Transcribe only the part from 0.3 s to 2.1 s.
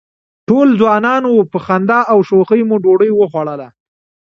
ټول ځوانان وو، په خندا